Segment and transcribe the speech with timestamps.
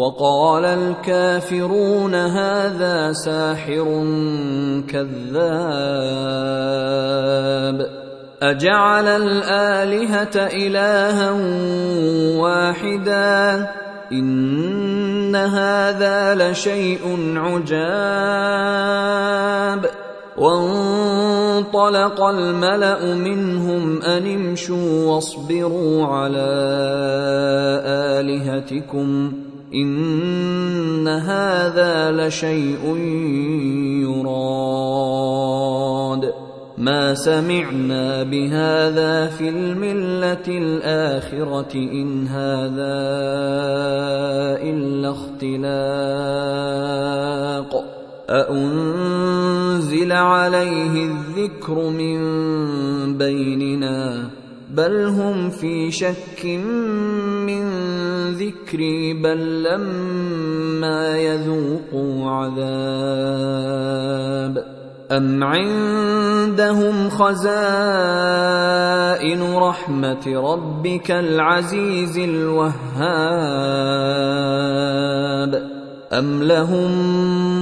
[0.00, 3.84] وقال الكافرون هذا ساحر
[4.88, 5.20] كذاب
[8.42, 11.30] أجعل الآلهة إلها
[12.40, 13.68] واحدا
[14.12, 18.70] إن هذا لشيء عجاب
[20.38, 26.50] وانطلق الملأ منهم أن امشوا واصبروا على
[28.20, 29.32] آلهتكم
[29.74, 32.96] إن هذا لشيء
[34.02, 35.40] يراد.
[36.78, 43.00] ما سمعنا بهذا في الملة الآخرة إن هذا
[44.62, 46.00] إلا اختلاق.
[48.30, 52.18] أأنزل عليه الذكر من
[53.18, 54.30] بيننا؟
[54.70, 57.19] بل هم في شك من
[58.40, 63.60] ذكري بل لما يذوقوا عذاب.
[65.10, 67.50] أم عندهم خزائن
[69.54, 72.70] رحمة ربك العزيز الوهاب.
[76.12, 76.90] أم لهم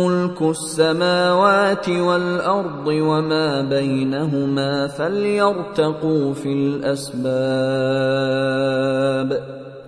[0.00, 7.20] ملك السماوات والأرض وما بينهما فليرتقوا في الأسباب.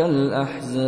[0.00, 0.78] الاحزاب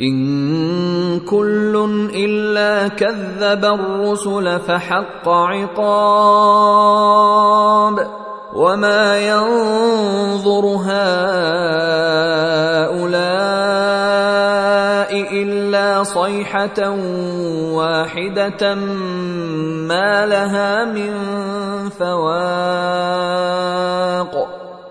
[0.00, 6.62] إن كل إلا كذب الرسل فحق عقاب.
[8.52, 10.92] وما ينظر هؤلاء
[15.42, 16.90] إلا صيحة
[17.72, 18.74] واحدة
[19.88, 21.12] ما لها من
[21.88, 23.02] فواق.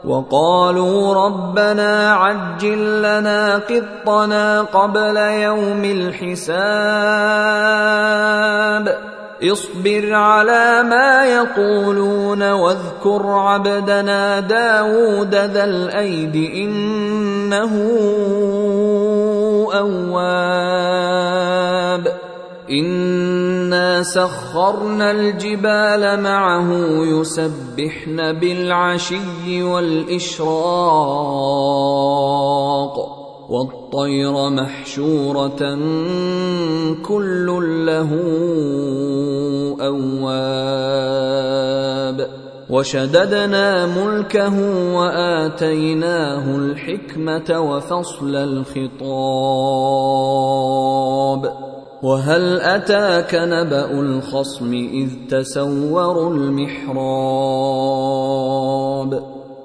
[0.06, 6.72] وقالوا ربنا عجل لنا قطنا قبل يوم الحساب.
[9.44, 17.73] اصبر على ما يقولون واذكر عبدنا داود ذا الأيد إنه
[19.73, 21.12] أواب.
[22.72, 26.72] انا سخرنا الجبال معه
[27.06, 30.52] يسبحن بالعشي والاشراق
[33.50, 35.78] والطير محشوره
[37.04, 37.46] كل
[37.86, 38.10] له
[39.81, 42.28] اواب
[42.70, 44.60] وشددنا ملكه
[44.96, 48.92] واتيناه الحكمه وفصل الخطاب
[52.03, 56.91] وهل أتاك نبأ الخصم إذ تسوروا المحراب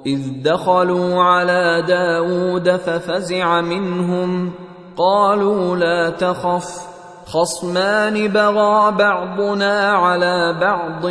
[0.05, 4.51] إذ دخلوا على داود ففزع منهم
[4.97, 6.96] قالوا لا تخف
[7.31, 11.07] خصمان بغى بعضنا على بعض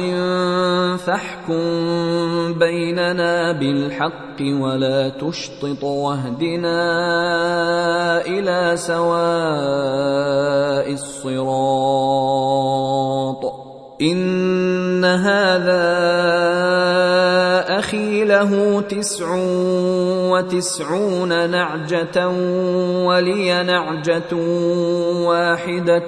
[0.98, 1.62] فاحكم
[2.58, 6.76] بيننا بالحق ولا تشطط واهدنا
[8.26, 9.26] إلى سواء
[10.92, 12.06] الصراط
[14.00, 15.86] ان هذا
[17.78, 19.26] أخي له تسع
[20.30, 22.28] وتسعون نعجه
[23.06, 24.34] ولي نعجه
[25.26, 26.06] واحدة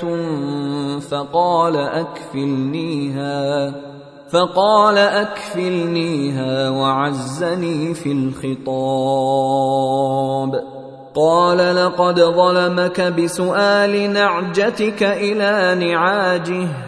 [1.00, 3.75] فقال اكفلنيها
[4.31, 8.69] فقال اكفلنيها وعزني في الخطاب.
[11.14, 16.88] قال لقد ظلمك بسؤال نعجتك إلى نعاجه.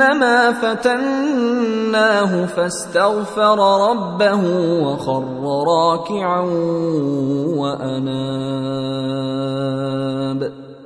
[0.00, 3.58] أنما فتناه فاستغفر
[3.90, 4.44] ربه
[4.82, 5.24] وخر
[5.68, 6.40] راكعا
[7.56, 8.40] وأناب.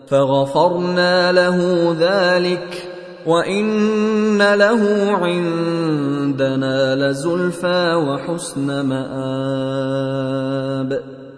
[0.06, 1.58] فغفرنا له
[2.00, 2.88] ذلك
[3.26, 10.14] وإن له عندنا لزلفى وحسن مآب.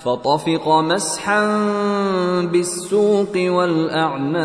[0.00, 1.46] فطفق مسحا
[2.52, 4.38] بالسوق والأعناق.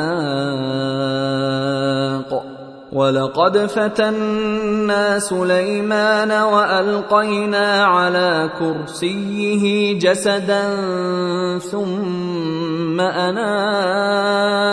[2.93, 10.63] ولقد فتنا سليمان وألقينا على كرسيه جسدا
[11.59, 14.72] ثم اناب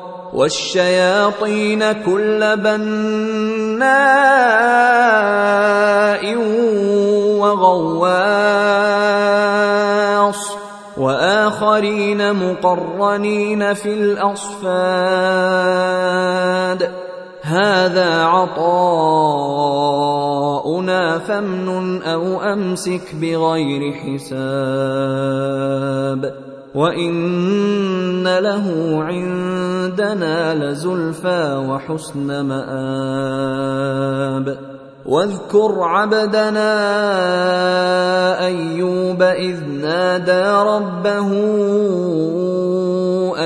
[0.33, 3.91] والشياطين كل بناء
[7.39, 8.31] وغواص
[10.97, 14.61] وآخرين مقرنين في الأصفاد
[17.41, 18.71] هذا عطاؤنا
[21.19, 24.51] فامنن أو أمسك بغير حساب
[26.75, 33.91] وان له عندنا لزلفى وحسن مآب
[35.05, 36.71] واذكر عبدنا
[38.45, 41.29] ايوب اذ نادى ربه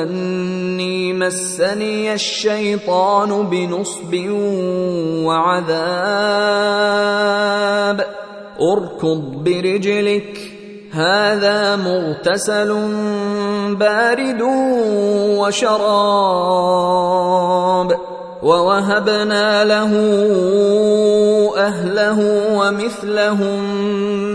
[0.01, 4.15] اني مسني الشيطان بنصب
[5.25, 6.45] وعذاب.
[8.61, 10.54] اركض برجلك
[10.95, 12.71] هذا مغتسل
[13.75, 14.41] بارد
[15.39, 16.95] وشراب
[18.43, 19.91] ووهبنا له
[21.57, 22.19] أهله
[22.55, 23.63] ومثلهم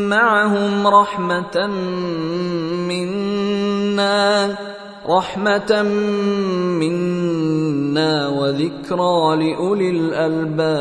[0.09, 1.67] معهم رحمة
[2.89, 4.57] منا
[5.09, 5.83] رحمة
[6.83, 10.81] منا وذكرى لأولي الألباب.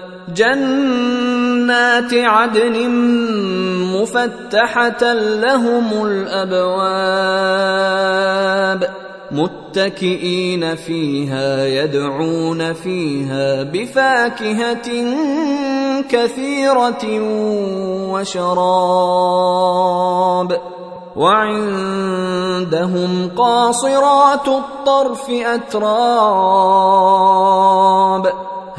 [0.27, 2.89] جنات عدن
[3.95, 7.61] مفتحة لهم الأبواب
[9.31, 14.89] متكئين فيها يدعون فيها بفاكهة
[16.09, 17.05] كثيرة
[18.11, 19.51] وشراب
[21.15, 22.51] وعندهم
[23.37, 25.91] قاصرات الطرف أتراب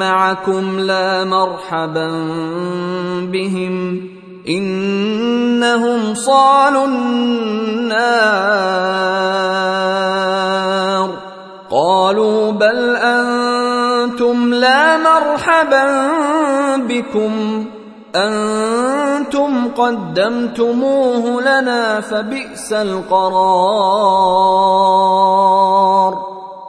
[0.00, 2.08] معكم لا مرحبا
[3.32, 4.00] بهم
[4.48, 8.30] إنهم صالوا النار
[11.70, 15.86] قالوا بل أنتم لا مرحبا
[16.76, 17.64] بكم
[18.14, 24.00] أنتم قدمتموه لنا فبئس القرار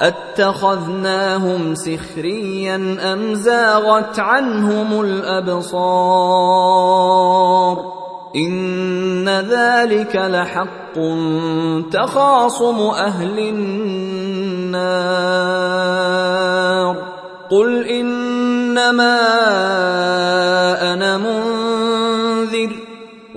[0.00, 6.64] اتخذناهم سخريا ام زاغت عنهم الابصار
[8.36, 10.94] ان ذلك لحق
[11.92, 14.94] تخاصم أهل النار
[17.50, 19.20] قل انما
[20.92, 22.83] أنا منذر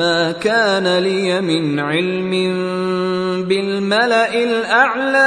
[0.00, 2.30] ما كان لي من علم
[3.44, 5.20] بالملأ الأعلى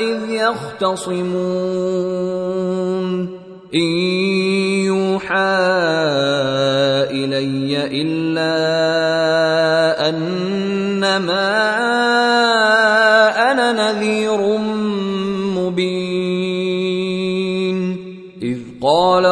[0.00, 1.68] إذ يختصمون.
[3.74, 3.90] إن
[4.88, 5.34] يوحى
[7.10, 8.54] إلي إلا
[10.08, 11.57] أنما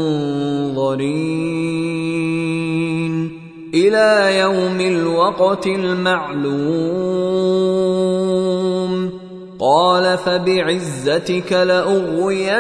[3.74, 6.50] إلى يوم الوقت المعلوم.
[9.60, 12.60] قال فبعزتك لأغوينهم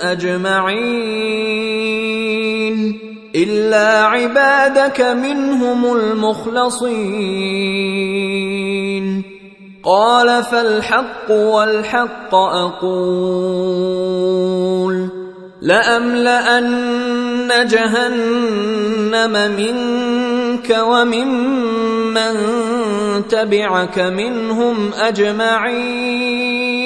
[0.00, 1.66] أجمعين.
[3.36, 6.96] إلا عبادك منهم المخلصين.
[9.84, 13.26] قال فالحق والحق أقول.
[15.62, 22.34] لأملأن جهنم منك وممن
[23.28, 26.85] تبعك منهم أجمعين.